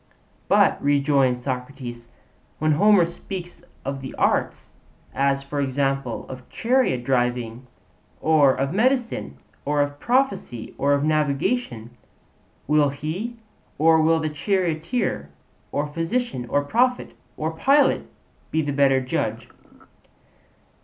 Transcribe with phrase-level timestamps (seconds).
[0.47, 2.09] But, rejoins Socrates,
[2.57, 4.73] when Homer speaks of the arts,
[5.13, 7.67] as for example, of chariot driving,
[8.19, 11.91] or of medicine, or of prophecy, or of navigation
[12.65, 13.37] will he,
[13.77, 15.29] or will the charioteer
[15.71, 18.09] or physician or prophet or pilot
[18.49, 19.49] be the better judge?